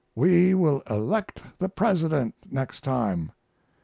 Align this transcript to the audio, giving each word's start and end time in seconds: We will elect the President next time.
We 0.15 0.55
will 0.55 0.81
elect 0.89 1.43
the 1.59 1.69
President 1.69 2.33
next 2.49 2.83
time. 2.83 3.33